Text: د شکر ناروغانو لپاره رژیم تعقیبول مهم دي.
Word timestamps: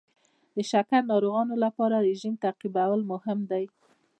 د 0.55 0.57
شکر 0.71 1.01
ناروغانو 1.11 1.55
لپاره 1.65 2.03
رژیم 2.07 2.33
تعقیبول 2.43 3.01
مهم 3.11 3.39
دي. 3.51 3.65